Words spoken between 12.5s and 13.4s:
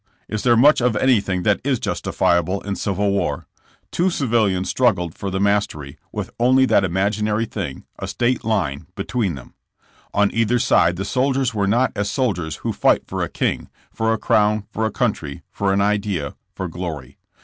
who fight for a